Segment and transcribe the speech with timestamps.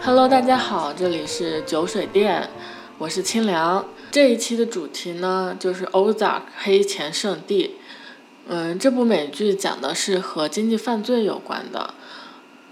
[0.00, 2.48] Hello，大家好，这里是酒水店，
[2.96, 3.84] 我是清凉。
[4.10, 7.64] 这一期的主题呢，就是《Ozark 黑钱圣地》。
[8.48, 11.92] 嗯，这部美剧讲的是和经济犯罪有关的，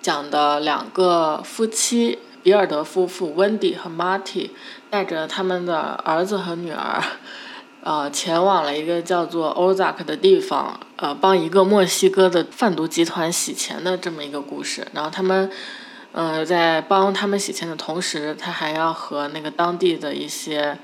[0.01, 4.51] 讲的两个夫妻，比尔德夫妇温迪和 Marty
[4.89, 7.03] 带着他们的儿子和女儿，
[7.83, 14.87] 呃，前往了一个叫做 Ozark 的地方，呃，帮一个墨西哥的贩毒集团洗钱的这么一个故事。
[14.93, 15.51] 然后他们。
[16.13, 20.77] 嗯，在帮他们洗钱的同时，他还要和那个当地的一些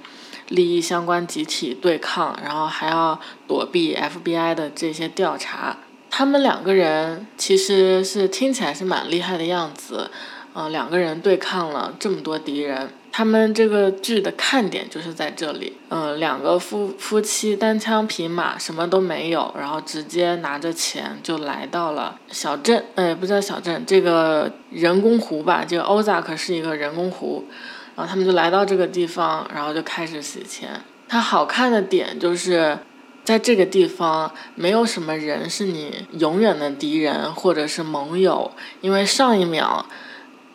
[0.50, 5.78] 利益相关集体对抗，然后还要躲避 FBI 的这些调查。
[6.08, 10.12] 他们两个人其实是听起来是蛮厉害的样子，
[10.54, 12.90] 嗯，两个人对抗了这么多敌人。
[13.16, 27.46] 他们这个剧的看点就是在这里，嗯，两个夫夫妻单枪匹马，什么都没有，然后直接拿着钱就来到了小镇，哎，不叫小镇，这个人工湖吧，这个 Ozark 是一个人工湖，
[27.94, 30.68] 然后他们就来到这个地方，然后就开始洗钱。
[31.08, 32.78] 它好看的点就是
[33.24, 38.50] 在这个地方，没有什么人是你永远的敌人或者是盟友，
[38.82, 39.86] 因为上一秒。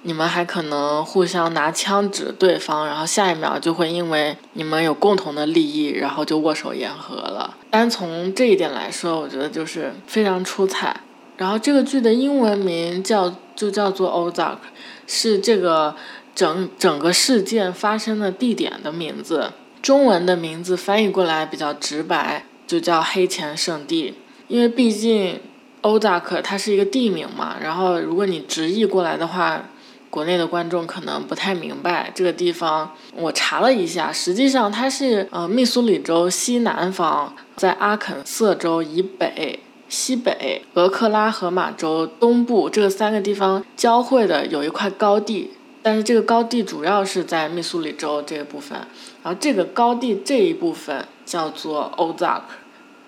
[0.03, 7.55] 你们还可能互相拿枪指对方，然后下一秒就会因为你们有共同的利益，然后就握手言和了。
[7.69, 11.01] 单从这一点来说，我觉得就是非常出彩。
[11.37, 14.57] 然后这个剧的英文名叫就叫做 Ozark，
[15.05, 15.95] 是这个
[16.33, 19.51] 整整个事件发生的地点的名字。
[19.83, 24.15] 中文的名字翻译过来比较直白，就叫黑钱圣地。
[24.47, 25.39] 因为毕竟
[25.83, 29.69] Ozark 它是一个地名嘛，然后如果你直译过来的话。
[30.11, 45.51] 国内的观众可能不太明白这个地方，我查了一下，实际上它是呃密苏里州西南方，在阿肯色州以北、西北、俄克拉荷马州东部这三个地方交汇的有一块高地，
[45.81, 48.77] 但是这个高地主要是在密苏里州这个部分，
[49.23, 52.41] 然后这个高地这一部分叫做 Ozark，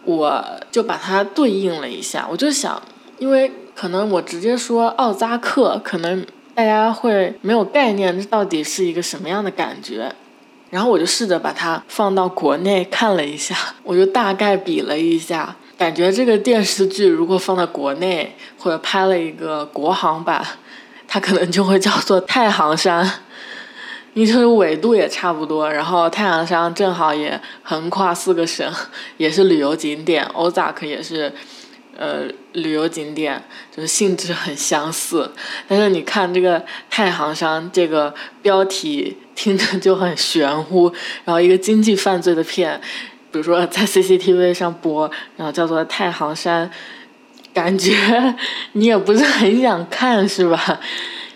[0.06, 2.82] 我就把它对应了一下，我就想，
[3.20, 6.26] 因为可能我直接说奥扎克可能。
[6.56, 10.14] 大家会没有概念，这到底是一个什么样的感觉？
[10.70, 20.46] 然后我就试着把它放到国内看了一下，我就大概比了一下，感觉这个电视剧如果放在国内或者拍了一个国行版，
[21.08, 23.04] 它可能就会叫做太行山，
[24.14, 28.72] 因为这个纬度也差不多，然后太行山正好也横跨四个省，
[29.18, 31.34] 也是旅游景点，Ozark 也是。
[31.96, 33.44] 呃，旅游景点
[33.76, 35.32] 就是性质很相似，
[35.68, 40.94] 但是你看这个太行山这个标题听着就很玄乎，
[41.26, 42.80] 然后一个经济犯罪的片，
[43.32, 46.70] 比如说在 CCTV 上播，然后叫做太行山，
[47.54, 48.36] 感觉
[48.74, 50.80] 你也不是很想看，是吧？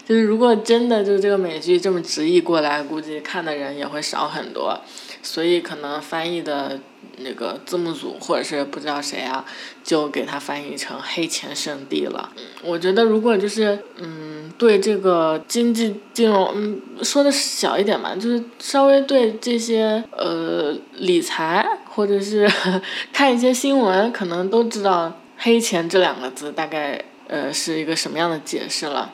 [0.07, 4.79] 就是如果真的就是这个美剧这么直译过来，估计看的人也会少很多，
[5.21, 6.79] 所以可能翻译的。
[7.17, 9.43] 那个字幕组或者是不知道谁啊，
[9.83, 12.31] 就给它翻译成“黑钱圣地”了。
[12.63, 22.49] 我觉得如果就是嗯，对这个经济金融，嗯，说的小一点吧，就是稍微对这些呃理财或者是
[23.11, 29.13] 看一些新闻，可能都知道“黑钱”这两个字大概呃是一个什么样的解释了。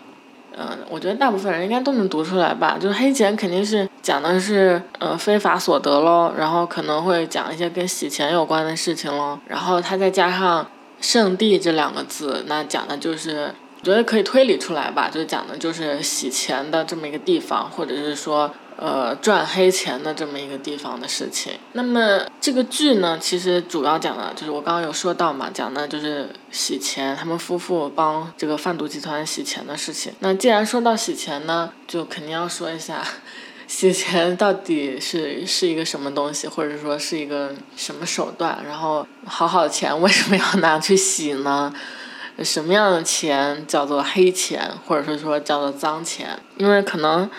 [0.57, 2.77] 嗯，我觉得大部分人应该都能读出来吧。
[2.79, 9.39] 就是黑钱肯定是讲的是呃非法所得喽，然后可能会讲一些跟洗钱有关的事情喽。
[9.47, 10.67] 然后他再加上
[11.01, 18.51] “圣地”这两个字，那讲的就是我觉得可以推理出来吧，就讲的就是洗钱的这么一个地方，或者是说。
[18.77, 21.53] 呃，赚黑钱的这么一个地方的事情。
[21.73, 30.13] 那么这个剧呢，其实主要讲的就是我刚刚有说到嘛，讲的就是洗钱，他们夫妇帮这个贩毒集团洗钱的事情。
[30.19, 33.03] 那既然说到洗钱呢，就肯定要说一下，
[33.67, 38.59] 洗钱到底是是一个什么东西，或者说是一个什么手段。
[38.65, 41.73] 然后好好的钱为什么要拿去洗呢？
[42.43, 46.39] 什么样的钱叫做黑钱，或者是说叫做脏钱？
[46.57, 47.29] 因为可能。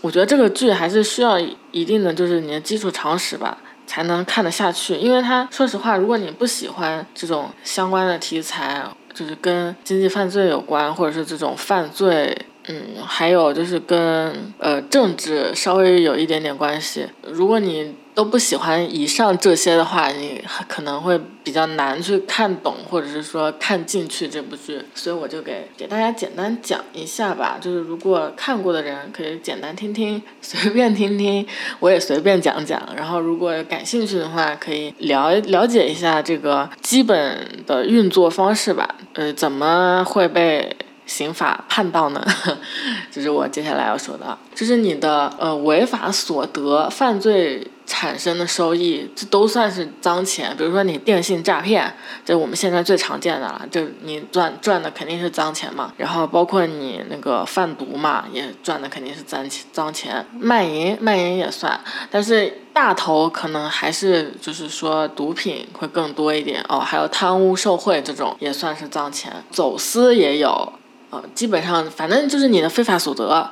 [0.00, 1.38] 我觉得这个剧还是需要
[1.72, 4.94] 一定的，就是你的基础常识吧，才能看得下去。
[4.96, 8.84] 因为它说实话，如果你不喜欢这种相关的题材，
[9.14, 12.36] 就是跟经济犯罪有关，或者是这种犯罪，
[12.68, 17.06] 嗯，还有就是跟呃政治稍微有一点点关系。
[17.22, 24.80] 如果你都不喜欢以上这些的话，你可能会比较难去看懂，或者是说看进去这部剧。
[24.94, 27.58] 所以我就给给大家简单讲一下吧。
[27.60, 31.46] 就是如果看过的人可以简单听听，随便听听，
[31.78, 32.82] 我也随便讲讲。
[32.96, 38.96] 然后如果感兴趣的话，可以了了解一下这个基本的运作方式吧。
[39.12, 40.74] 呃，怎么会被？
[41.06, 42.20] 刑法判到呢，
[43.12, 50.54] 就是我接下来要说的，就是你的呃违法所得、犯罪产生的收益，这都算是脏钱。
[50.56, 51.94] 比如说你电信诈骗，
[52.24, 55.92] 这我们现在最常见的了，就你赚赚的肯定是脏钱嘛。
[55.96, 60.26] 然后包括你那个贩毒嘛，也赚的肯定是脏钱脏钱。
[60.38, 61.80] 卖淫卖淫也算，
[62.10, 66.80] 但是大头可能还是就是说毒品会更多一点哦。
[66.80, 70.72] 还有贪污受贿这种也算是脏钱，走私也有。
[71.08, 73.48] 呃，基本上反正就是你的非法所得，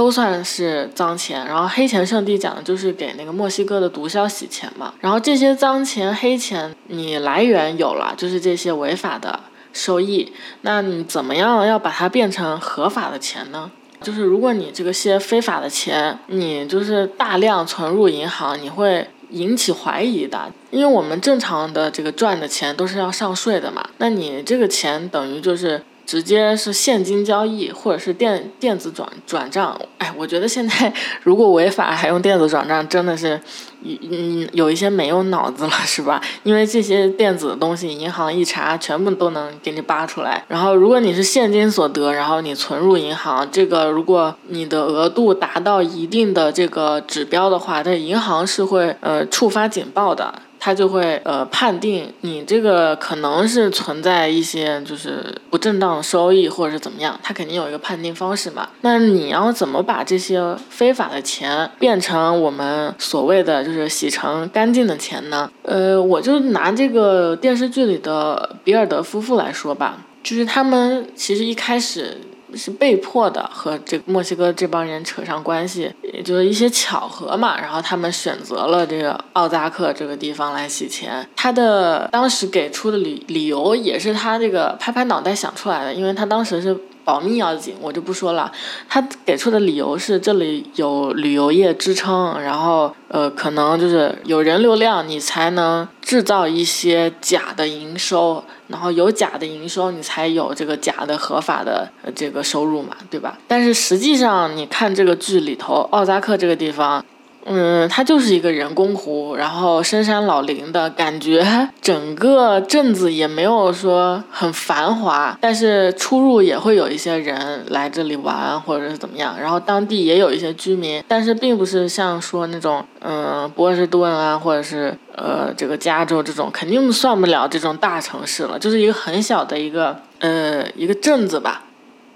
[0.00, 1.46] 都算是脏钱。
[1.46, 4.94] 然后黑钱圣地讲的就是给那个墨西哥的毒枭洗钱嘛。
[4.98, 9.38] 然后这些脏钱、黑钱，你来源有了，就是这些违法的
[9.74, 10.32] 收益。
[10.62, 13.70] 那你怎么样要把它变成合法的钱呢？
[14.00, 20.50] 就是如果你这个些非法的钱，你就是大量存入银行，你会引起怀疑的。
[20.70, 23.86] 因为我们正常的这个赚的钱都是要上税的嘛。
[23.98, 25.82] 那你这个钱等于就是。
[26.10, 29.80] 直接是现金交易，或者是电电子转转账。
[29.98, 30.92] 哎，我觉得现在
[31.22, 33.40] 如果违法还用电子转账，真的是，
[33.84, 36.20] 嗯，有一些没有脑子了，是吧？
[36.42, 40.44] 因为这些电子的东西，银行一查，全部都能给你扒出来。
[40.48, 50.34] 然后，如果你是现金所得，然后你存入银行，这个如果你的额度达到一定的这个指标的话，这银行是会呃触发警报的。
[50.60, 58.68] 他就会呃判定你这个可能是存在一些就是不正当收益或者是怎么样，他肯定有一个判定方式嘛。
[58.82, 65.50] 那你要怎么把这些非法的钱变成我们所谓的就是洗成干净的钱呢？
[65.62, 72.18] 呃，我就拿这个电视剧里的比尔德夫妇来说吧，就是他们其实一开始。
[72.56, 77.60] 是被迫的和这墨西哥这帮人扯上关系，也就是一些巧合嘛。
[77.60, 81.26] 然后他们选择了这个奥扎克这个地方来洗钱。
[81.36, 86.76] 他的当时给出的理理由也是他这个拍拍脑袋想出来的，因为他当时是。
[87.10, 88.52] 保密要紧，我就不说了。
[88.88, 103.36] 他给出的理由是这里有旅游业支撑，然后呃，可能就是有人流量，你才能制造一些假的营收，然后有假的营收，你才有这个假的合法的这个收入嘛，对吧？
[103.48, 107.04] 但是实际上，你看这个剧里头，奥扎克这个地方。
[107.46, 131.64] 嗯，它就是一个人工湖，然后深山老林的感觉，整个镇子也没有说很繁华，但是出入也会有一些人来这里玩或者是怎么样，然后当地也有一些居民，但是并不是像说那种嗯波士顿啊或者是呃这个加州这种，肯定算不了这种大城市了，就是一个很小的一个呃一个镇子吧。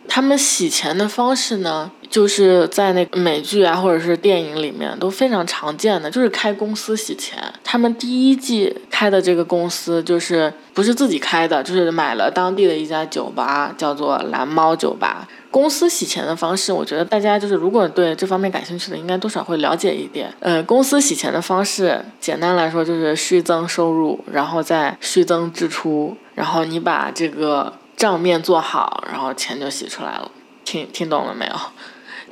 [0.09, 7.43] 他们洗钱的方式呢，就是在那美剧啊，或者是电影里面都非常常见的，就是开公司洗钱。
[7.65, 15.27] 他们第一季开的这个公司就是不是自己开的，就是买了当地的一家酒吧，叫做蓝猫酒吧。
[15.51, 20.33] 公司洗钱的方式，我觉得大家就是如果对这方面感兴趣的，应该多少会了解一点。
[20.41, 27.73] 呃，公司洗钱的方式，简单来说就是虚增收入，然后再虚增支出，然后你把这个。
[27.97, 30.31] 账面做好，然后钱就洗出来了。
[30.65, 31.53] 听听懂了没有？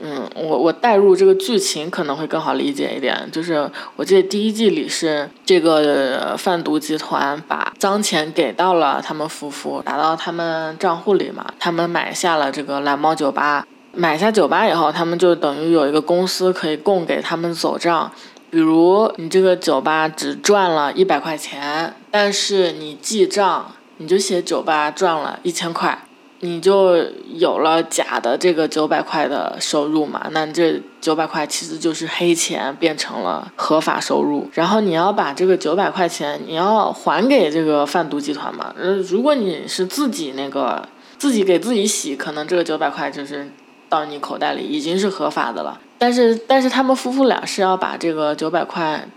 [0.05, 3.29] 嗯，我我带入这个剧情可能会更好理解一点。
[3.31, 11.45] 就是我记得第一季里是这个贩毒集团把脏钱给到了他们夫妇，打到他们账户里嘛。
[11.61, 18.11] 他们买下了这个蓝猫酒吧，买下酒吧以后，他们就等于有一个公司可以供给他们走账。
[18.51, 23.73] 比如你这个酒吧只赚了一百块钱，但是你记账。
[24.03, 25.97] 你就写酒吧赚了一千块，
[26.41, 26.97] 你就
[27.35, 30.27] 有了假的这个九百块的收入嘛？
[30.33, 34.51] 那这九百块其实就是黑钱变成了合法收入。
[34.55, 38.75] 然后你要把这个九百块钱你要还给这个贩毒集团嘛？
[38.77, 43.49] 呃，如果你是自己那个自己给自己洗，可能这个九百块就是
[43.89, 45.81] 到你口袋里已经是合法的了。
[45.97, 49.09] 但是但是他们夫妇俩是要把这个九百块。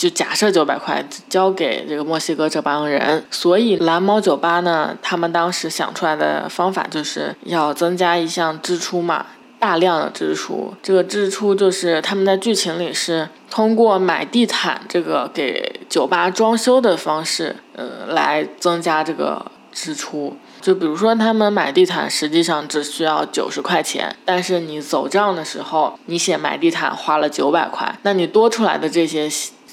[0.00, 9.26] 就假设九百块交给这个墨西哥这帮人，所以蓝猫酒吧呢，他们当时想出来的方法就是要增加一项支出嘛，
[9.58, 10.72] 大量的支出。
[10.82, 20.34] 这个支出就是他们在剧情里是通过买地毯这个给酒吧装修的方式，呃，来增加这个支出。
[20.62, 29.28] 就比如说他们买地毯实际上只需要九十块钱，但是你走账的时候，你写买地毯花了九百块，那你多出来的这些。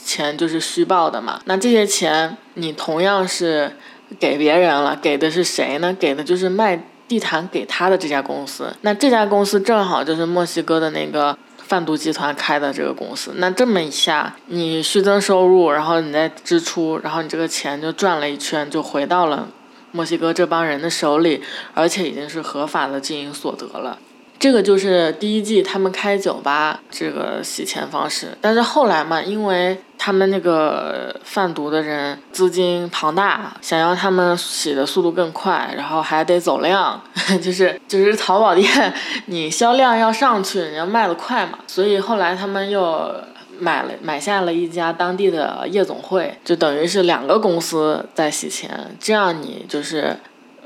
[0.08, 1.42] 钱就是虚报的嘛。
[1.44, 3.76] 那这些钱你同样是
[4.18, 5.94] 给别人了，给的是谁呢？
[6.00, 8.74] 给的就是卖地毯给他的这家公司。
[8.82, 13.32] 那这家公司正好就是墨西哥的那个贩毒集团开的这个公司。
[13.36, 19.50] 那这么一下，你虚增收入，然后你再支出，然后你这个钱就转了一圈，就回到了
[19.92, 23.98] 墨西哥这帮人的手里，而且已经是合法的经营所得了。
[24.40, 37.02] 这个就是第一季他们开酒吧这个洗钱方式，但是后来嘛，因为他们那个贩毒的人资金庞大，想要他们洗的速度更快，然后还得走量，
[37.42, 38.94] 就是就是淘宝店
[39.26, 43.12] 你销量要上去，你要卖得快嘛，所以后来他们又
[43.60, 50.16] 买了买下了一家当地的夜总会，就等于是两个公司在洗钱，这样你就是。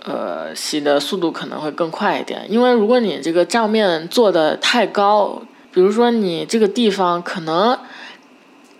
[0.03, 5.41] 呃，洗的速度可能会更快一点，因为如果你这个账面做的太高，
[5.72, 7.77] 比如说你这个地方可能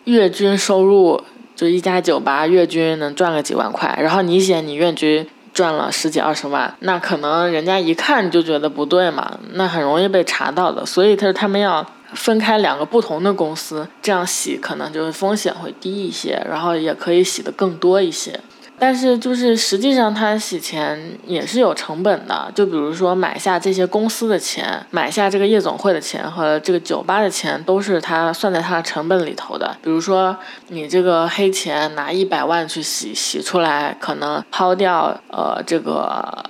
[0.06, 1.22] 月均收入
[1.56, 18.40] 就一家酒吧月均能赚个几万块，然后你写你月均赚了十几二十万，那可能人家一看就觉得不对嘛，那很容易被查到的，所以他他们要分开两个不同的公司，这样洗可能就是风险会低一些，然后也可以洗的更多一些。
[18.82, 22.52] 但是就是实际上，他洗钱也是有成本的。
[22.56, 29.78] 就比如说买下这些公司的钱，买下这个夜总会的钱和这个酒吧的钱，都是他算在他的成本里头的。
[29.84, 30.36] 比如说
[30.70, 36.44] 你这个黑钱拿一百万去洗，洗出来可能抛掉呃这个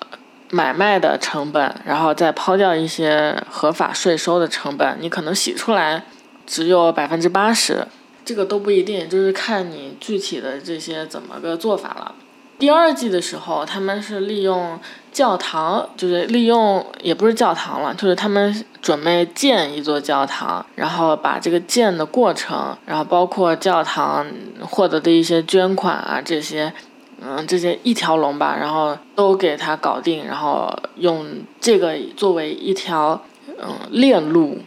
[0.51, 6.05] 买卖的成本，然后再抛掉一些合法税收的成本，你可能洗出来
[6.47, 7.85] 只有百分之八十。
[8.23, 12.15] 这个都不一定，就是看你具体的这些怎么个做法了。
[12.59, 14.79] 第二季的时候，他们是利用
[15.11, 24.27] 教堂，就是利用也不是教堂了，就是他们准备建一座教堂，然后把这个建的过程，然后包括教堂
[24.61, 26.71] 获得的一些捐款啊这些，
[27.19, 31.25] 嗯，这些一条龙吧，然后都给他搞定，然后用
[31.59, 33.19] 这个作为一条
[33.59, 34.59] 嗯链路，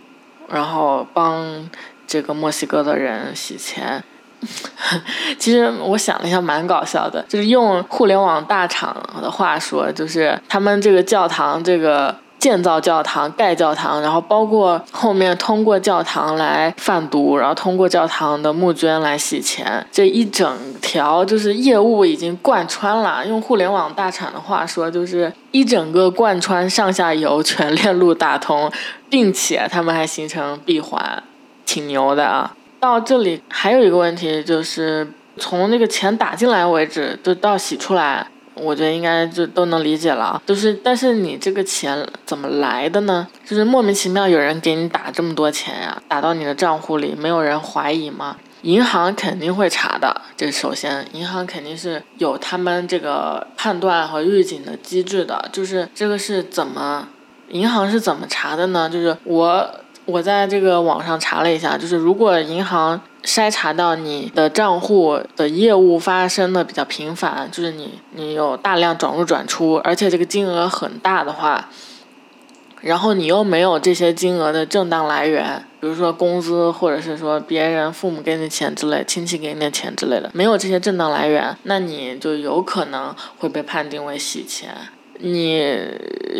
[0.49, 1.71] 然后帮
[2.07, 4.03] 这个墨西哥的人洗钱。
[5.39, 7.25] 其实我想了一下，蛮搞笑的。
[7.29, 23.27] 就是用互联网大厂的话说，就是他们这个教堂，这个建造教堂、盖教堂，然后包括后面通过教堂来贩毒，然后通过教堂的募捐来洗钱，这一整条就是业务已经贯穿了。
[23.27, 28.71] 用互联网大厂的话说，就是一整个贯穿上下游，全链路打通，
[29.09, 31.23] 并且他们还形成闭环，
[31.65, 32.55] 挺牛的啊。
[32.81, 40.43] 到这里还有一个问题，就是从那个钱打进来为止，就到洗出来，我觉得应该就都能理解了。
[40.45, 43.27] 就是，但是你这个钱怎么来的呢？
[43.47, 48.37] 就是莫名其妙有人给你打这么多钱呀，打到你的账户里，没有人怀疑吗？
[48.61, 50.21] 银行肯定会查的。
[50.37, 55.49] 这首先，银行肯定是有他们这个判断和预警的机制的。
[55.51, 57.09] 就是这个是怎么，
[57.49, 58.91] 银行是怎么查的呢？
[58.91, 59.81] 就是我。
[60.07, 71.71] 我在这个网上查了一下，就是如果银行筛查到你的账户的业务发生的比较频繁，就是你你有大量转入转出，而且这个金额很大的话，
[72.83, 84.75] 然后你又没有这些金额的正当来源，比如说工资或者是说别人父母给你钱之类、亲戚给你的钱之类的，没有这些正当来源，那你就有可能会被判定为洗钱。
[85.21, 85.79] 你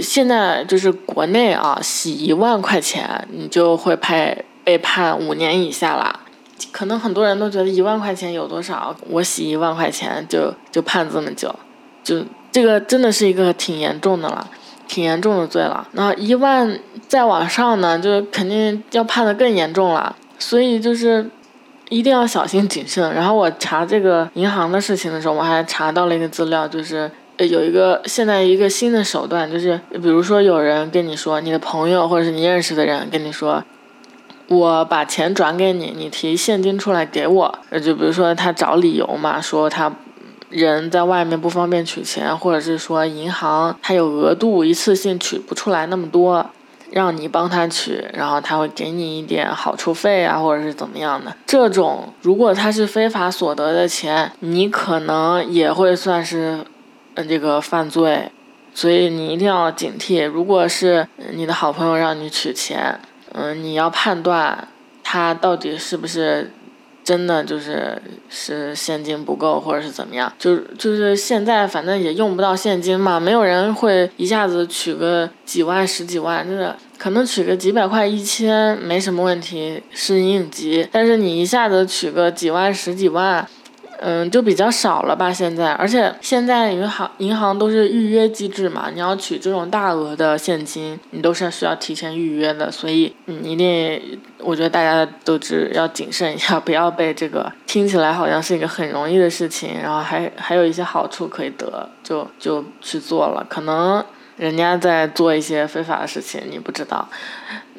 [0.03, 6.21] 现在就是国内啊，洗一万块钱，你就会判被判五年以下啦。
[6.73, 11.55] 可能很多人都觉得一万块钱有多少，我洗一万块钱就就判这么久，
[12.03, 14.51] 就这个真的是一个挺严重的了，
[14.89, 15.87] 挺严重的罪了。
[15.93, 20.15] 那一万再往上呢，就肯定要判的更严重了。
[20.39, 21.31] 所以就是
[21.91, 23.15] 一定要小心谨慎。
[23.15, 27.11] 然后我查这个银行的事情的时候，我还查到了一个资料，就是。
[27.37, 33.65] 呃，有一个现在一个新的手段，就是比如说有人跟你说，你的朋友或者是你认识的人跟你说，
[34.47, 37.59] 我把钱转给你，你提现金出来给我。
[37.71, 39.93] 呃，就比如说他找理由嘛，说他
[40.49, 46.49] 人在外面不方便取钱，或者是说银行他有额度，一次性取不出来那么多，
[46.93, 51.35] 让你帮他取，然后他会给你一点好处费啊，或者是怎么样的。
[51.45, 56.61] 这种如果他是非法所得的钱，你可能也会算是。
[57.15, 58.31] 嗯，这个犯罪，
[58.75, 60.27] 所以你一定要警惕。
[60.27, 62.99] 如果是你的好朋友让你取钱，
[63.33, 64.67] 嗯，你要判断
[65.03, 66.51] 他到底是不是
[67.05, 80.89] 真的就是是现金不够，或者是怎么样，就就是现在反正也用不到现金嘛，没有人会一下子取个几万、十几万，真的可能取个几百块、一千没什么问题，是应急。
[80.91, 83.47] 但是你一下子取个几万、十几万。
[84.01, 104.05] 嗯，就比较少了吧，现在，而且现在银行银行都是预约机制嘛，你要取这种大额的现金，你都是需要提前预约的，所以你一定，我觉得大家都只要谨慎一下， 不要被这个听起来好像是一个很容易的事情，然后还还有一些好处可以得，就就去做了，可能
[104.37, 107.09] 人家在做一些非法的事情，你不知道。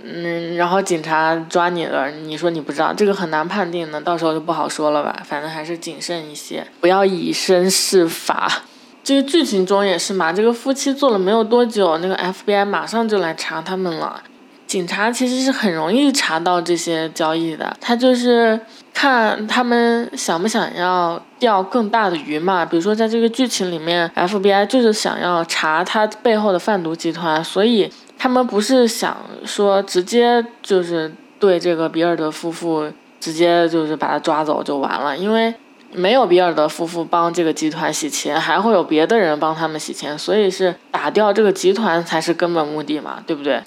[0.07, 5.23] 嗯，然后警察抓你了，你说你不知道，这个很难判定的，到时候就不好说了吧。
[5.25, 8.61] 反正还是谨慎一些，不要以身试法。
[9.03, 14.21] 这个剧情中也是嘛，这个夫妻做了没有多久，那个 FBI 马上就来查他们了。
[14.67, 18.59] 警察其实是很容易查到这些交易的，他就是
[18.93, 22.63] 看他们想不想要钓更大的鱼嘛。
[22.63, 27.91] 比如说在这个剧情里面，FBI 就是想要查他背后的贩毒集团，所以。
[28.17, 35.53] 他们不是想说直接就是对这个比尔德夫妇直接就是把他抓走就完了，因为
[35.91, 43.61] 没有比尔德夫妇帮这个集团洗钱，还会有别的人帮他们洗钱，所以是打掉这个集团才是根本目的嘛，对不对？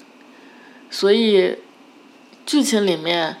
[0.89, 1.57] 所以
[2.45, 3.37] 剧情里面，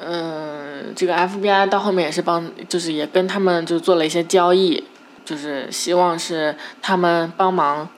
[0.00, 4.84] 嗯，这个 FBI 到后面也是帮，就是也跟他们就做了一些交易，
[5.24, 7.88] 就是希望是他们帮忙。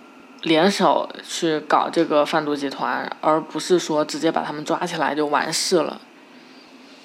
[0.47, 6.01] 联手去搞这个贩毒集团，而不是说直接把他们抓起来就完事了。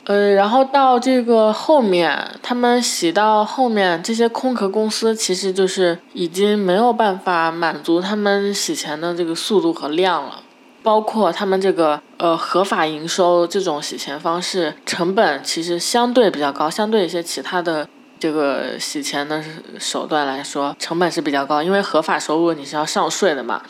[0.06, 10.44] 呃，然后到这个后面，他们洗到后面，这些空壳公司其实就是已经没有办法满足他们洗钱的这个速度和量了，
[10.84, 17.88] 包括他们这个呃合法营收这种洗钱方式，成本其实相对比较高，相对一些其他的。
[18.22, 19.44] 这个洗钱的
[19.80, 23.64] 手段来说，成本是比较高，因为合法收入你是要上税的嘛。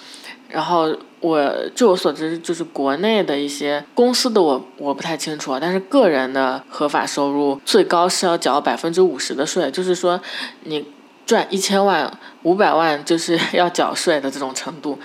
[0.50, 10.20] 然后我据我所知，就是国内的一些公司的我我不太清楚啊，但是个人的合法收入最高是要缴百分之五十的税，就是说
[10.66, 10.86] 你
[11.26, 12.12] 赚一千万
[12.44, 15.00] 五百万就是 要缴税的这种程度。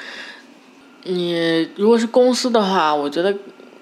[1.04, 3.32] 你如果是公司的话，我觉得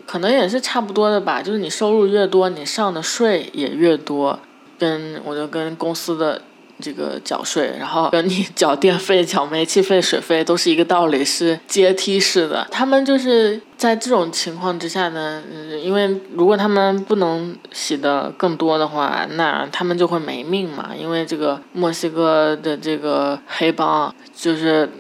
[0.04, 4.38] 可能也是差不多的吧，就是你收入越多，你上的税也越多。
[4.84, 6.42] 跟我就跟公司的
[6.80, 12.66] 这个缴税，然后跟你 缴电费、缴煤气费、水费都是一个道理，是阶梯式的。
[12.70, 15.42] 他们就是在这种情况之下呢，
[15.82, 20.90] 因为如果他们不能洗的更多的话，那他们就会没命嘛。
[20.94, 24.90] 因为这个墨西哥的这个黑帮就是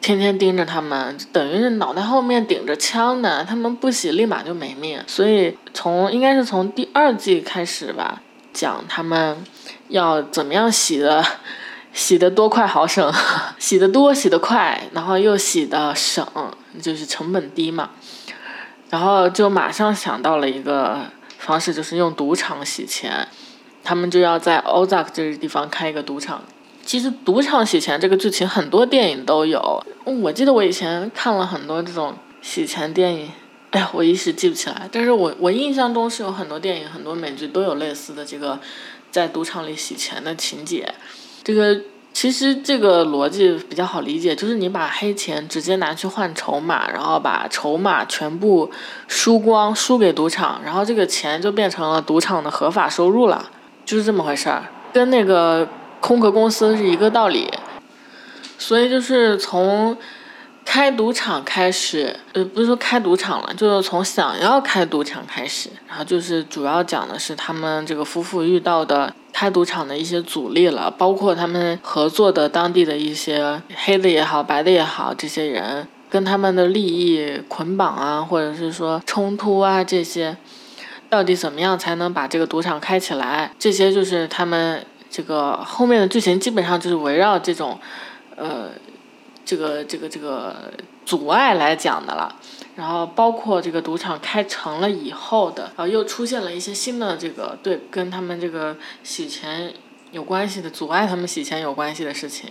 [0.00, 4.98] 天天盯着他们，等于是脑袋后面顶着枪的，他们不洗立马就没命。
[5.06, 8.22] 所以从应该是从第二季开始吧。
[8.52, 9.44] 讲他们
[9.88, 11.24] 要怎么样洗的，
[11.92, 13.12] 洗的多快好省，
[13.58, 16.26] 洗的多洗的快，然后又洗的省，
[16.80, 17.90] 就是成本低嘛。
[18.90, 20.98] 然后就马上想到了一个
[21.38, 23.28] 方式，就是用赌场洗钱。
[23.82, 26.42] 他们就要在 Ozark 这个地方开一个赌场。
[26.84, 33.30] 其实赌场洗钱这个剧情很多电影都有，我记得我以前看了很多这种洗钱电影。
[33.70, 38.58] 哎呀，我一时记不起来，但是我我印象中是有很多电影、很多美剧都有类似的这个
[39.12, 40.92] 在赌场里洗钱的情节。
[41.44, 41.80] 这个
[42.12, 48.68] 其实这个逻辑比较好理解，就是你把黑钱直接拿去换筹码，然后把筹码全部
[49.06, 53.48] 输光，输给赌场，然后这个钱就变成了赌场的合法收入了，
[53.86, 55.68] 就是这么回事儿，跟那个
[56.00, 57.48] 空壳公司是一个道理。
[58.58, 59.96] 所以就是从。
[60.64, 80.36] 开赌场开始，呃，不是说开赌场了，就是从想要开赌场开始，然后就是主要讲的是他们这个夫妇遇到的开赌场的一些阻力了，包括他们合作的当地的一些黑的也好，白的也好，这些人跟他们的利益捆绑啊，或者是说冲突啊，这些
[81.08, 83.52] 到底怎么样才能把这个赌场开起来？
[83.58, 87.76] 这些就是他们这个后面的剧情基本上就是围绕这种，
[88.36, 88.68] 呃。
[89.50, 90.54] 这个这个这个
[91.04, 92.32] 阻碍来讲的了，
[92.76, 99.74] 然后包括这个赌场开成了以后的，然后又出现了一些新的这个对跟他们这个洗钱
[100.12, 102.48] 有关系的阻碍他们洗钱有关系的事情。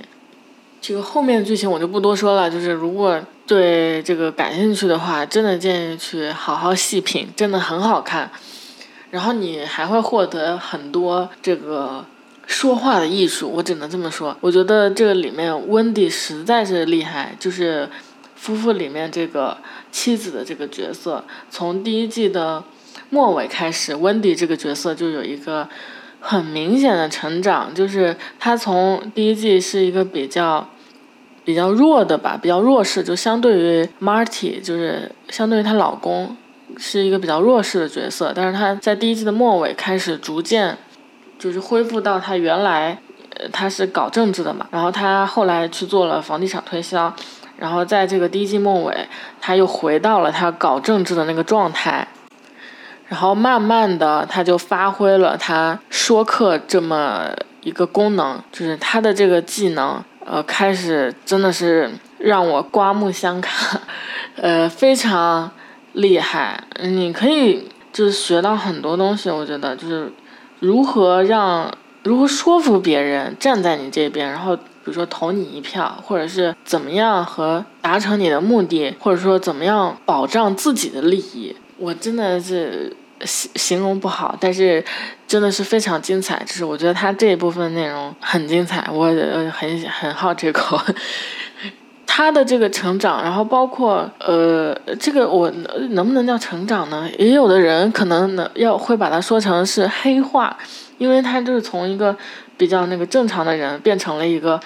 [0.82, 8.30] 这个后面的剧情我就不多说了，就是如果对这个感兴趣的话，真的建议去好好细品，真的很好看。
[9.12, 12.04] 然后你还会获得很多这个。
[12.50, 14.36] 说话的艺术，我只能这么说。
[14.42, 17.88] 我觉得这个里面温迪实在是厉害，就是
[18.36, 19.56] 夫妇里面这个
[19.92, 22.64] 妻子的这个角色，从第一季的
[23.12, 25.70] 末尾开始，温迪这个角色就有一个
[26.20, 30.68] 很明显的成长，就是她从第一季是一个比较
[31.46, 36.36] 比较弱的吧，比较弱势，就相对于 Marty，就是相对于她老公
[36.78, 40.76] 是一个比较弱势的角色，但是她在第一季的末尾开始逐渐
[41.40, 43.02] 就是恢复到他原来，
[43.38, 47.12] 呃，他是搞政治的嘛，然后他后来去做了房地产推销。
[47.58, 49.08] 然后在这个第一季末尾，
[49.42, 52.08] 他又回到了他搞政治的那个状态，
[53.08, 57.30] 然后慢慢的他就发挥了他说课这么
[57.62, 63.82] 一个功能，就是他的这个技能，呃，开始真的是让我刮目相看，
[64.40, 65.52] 呃，非常
[65.92, 66.64] 厉害。
[66.82, 70.10] 你可以就是学到很多东西，我觉得就是
[70.60, 74.58] 如何让如何说服别人站在你这边，然后。
[74.82, 84.84] 比如说投你一票，或者是怎么样和达成你的目的，或者说怎么样保障自己的利益，我真的是形形容不好，但是
[85.28, 86.42] 真的是非常精彩。
[86.44, 89.06] 就是我觉得他这一部分内容很精彩，我
[89.52, 90.80] 很很好这口。
[92.12, 95.52] 他的这个成长，然后包括呃，这个我
[95.92, 97.08] 能不能叫成长呢？
[97.20, 100.58] 也有的人可能能要会把它说成是黑化，
[100.98, 102.18] 因为他就是从一个。
[102.60, 104.60] 比较那个正常的人变成了一个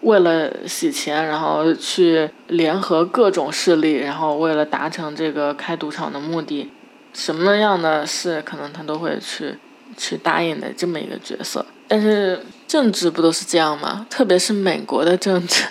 [0.00, 6.68] 为了洗钱，然后去联合各种势力，然后为了达成这个开赌场的目的，
[7.14, 9.56] 什么样的事可能他都会去
[9.96, 11.64] 去答应的这么一个角色。
[11.86, 14.04] 但是政治不都是这样吗？
[14.10, 15.62] 特别是美国的政治，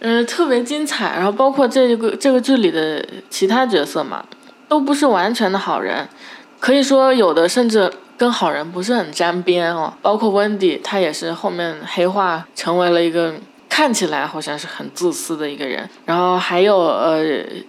[0.00, 1.14] 嗯，特别精彩。
[1.16, 4.24] 然后包括这个这个剧里的其他角色嘛，
[4.68, 6.06] 都不是完全的好人，
[6.58, 7.90] 可以说有的甚至。
[8.20, 13.32] 跟好人不是很沾边哦，包括温迪，他也是后面黑化成为了一个
[13.66, 15.88] 看起来好像是很自私的一个人。
[16.04, 17.24] 然后还有呃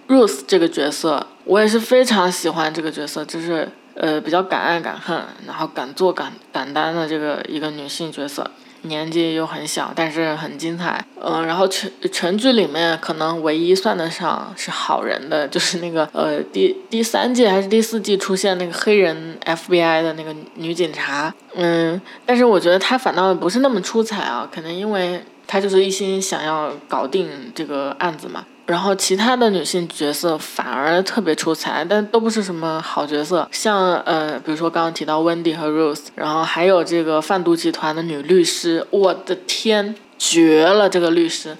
[0.08, 8.50] ，Ruth 这个角色，我也是非常喜欢这个角色，就是呃比较敢爱敢恨，然后敢做敢敢担的这个一个女性角色。
[8.82, 11.04] 年纪又很小，但是很精彩。
[11.20, 21.32] 嗯，然后全全剧里面可能唯一算得上是好人的， 就是那个呃第第三季还是第四季出现那个黑人 FBI 的那个女警察。
[21.54, 28.42] 嗯，但是我觉得她反倒不是那么出彩啊，可能因为她就是一心想要搞定这个案子嘛。
[28.64, 33.46] 然后其他的女性角色反而特别出彩，但都不是什么好角色。
[33.52, 40.88] 像呃，比如说刚刚提到温迪和 Rose，然后还有这个贩毒集团的女律师，我的天，绝了！
[40.88, 41.54] 这个律师，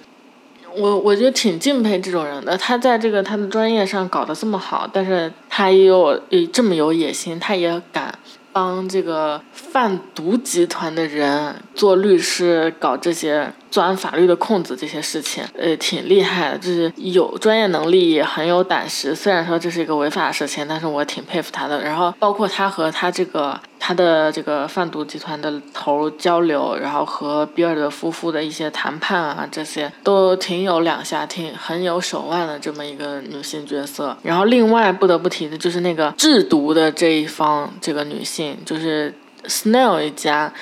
[0.75, 2.57] 我我觉得挺敬佩这种人的。
[2.57, 6.19] 他在这个他的专业上搞得这么好，但是他又
[6.51, 8.17] 这么有野心，他也敢。
[8.55, 19.15] 帮这个贩毒集团的人做律师，搞这些钻法律的空子这些事情，呃，挺厉害的，就是有专业能力，也很有胆识。
[19.15, 21.81] 虽然说这是一个违法的事情，但是我挺佩服他的。
[21.81, 23.59] 然后包括他和他这个。
[23.85, 34.15] 他的这个贩毒集团的头交流，然后和比尔的夫妇的一些谈判啊，这些都挺有两下，挺很有手腕的这么一个女性角色。
[34.23, 39.13] 然后另外不得不提的就是那个制毒的这一方，这个女性就是
[39.47, 40.53] Snell 一家。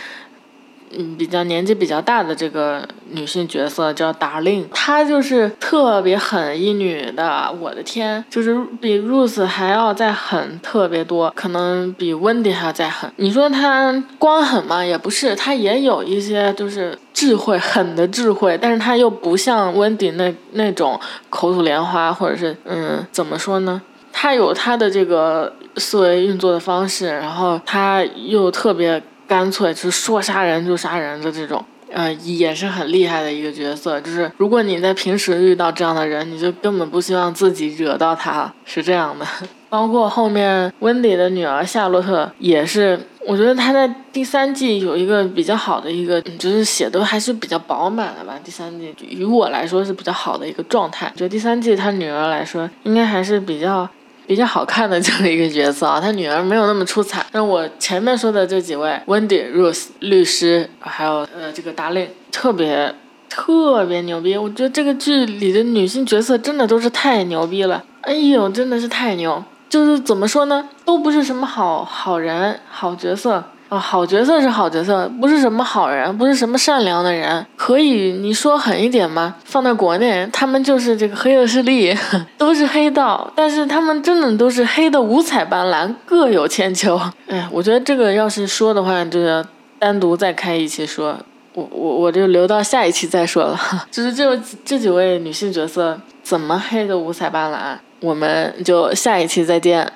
[0.97, 13.11] 嗯，比较年纪比较大的这个女性角色叫达令，她就是特别狠一女的，我的天，就是比 Rose 还要再狠特别多，可能比温迪还要再狠。
[13.17, 14.83] 你说她光狠吗？
[14.85, 20.99] 也不是，她也有一些就是智慧，狠的智慧，但是她又不像温迪那那种
[21.29, 23.81] 口吐莲花，或者是嗯，怎么说呢？
[24.11, 29.01] 她有她的这个思维运作的方式，然后她又特别。
[29.31, 33.97] 干脆就是说杀人就杀人的这种，呃，也是很厉害的一个角色。
[34.01, 39.25] 就是如果你在平时遇到这样的人，你就根本不希望自己惹到他，是这样的。
[39.71, 48.37] 包括后面温迪的女儿夏洛特也是，我觉得她在第三季有一个比较好的一个，就是写的还是比较饱满的吧。
[48.43, 51.09] 第三季于我来说是比较好的一个状态。
[51.15, 53.89] 就第三季她女儿来说，应该还是比较。
[54.31, 57.25] 比较好看的这么一个角色啊，他女儿没有那么出彩。
[57.33, 62.95] 那我前面说的这几位，Wendy、Rose 律师，还有呃这个达令，特别
[63.27, 64.37] 特别牛逼。
[64.37, 69.43] 我觉得这个剧里的女性角色真的都是太牛逼了，哎呦，真的是太牛。
[69.67, 73.43] 就是怎么说呢，都不是什么好好人、好角色。
[73.71, 77.45] 啊，好角色是好角色，不是什么好人，不是什么善良的人。
[77.55, 79.35] 可以你说狠一点吗？
[79.45, 81.97] 放在国内，他们就是这个黑恶势力，
[82.37, 86.99] 都是黑道，但是他们真的都是黑的五彩斑斓，各有千秋。
[87.29, 89.41] 哎，我觉得这个要是说的话，就要
[89.79, 91.17] 单独再开一期说。
[91.53, 93.57] 我我我就留到下一期再说了。
[93.89, 97.77] 就是这这几位女性角色，怎么黑的五彩斑斓？
[98.01, 99.89] 我们就下一期再见。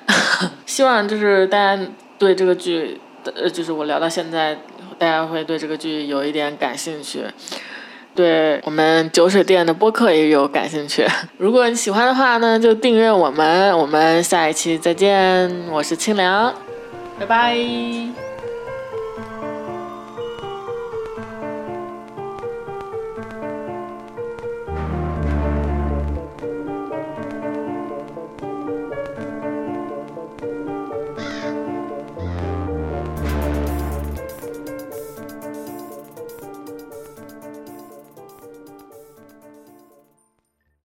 [0.64, 1.82] 希望就是大家
[2.18, 3.00] 对这个剧，
[3.34, 4.56] 呃，就是我聊到现在，
[4.98, 7.24] 大家会对这个剧有一点感兴趣，
[8.14, 11.06] 对我们酒水店的播客也有感兴趣。
[11.38, 13.76] 如果你喜欢的话呢，就订阅我们。
[13.78, 16.54] 我们下一期再见，我是清凉，
[17.18, 18.25] 拜拜。